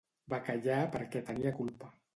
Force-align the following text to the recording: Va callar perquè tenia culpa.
Va 0.33 0.39
callar 0.47 0.79
perquè 0.97 1.25
tenia 1.31 1.57
culpa. 1.63 1.97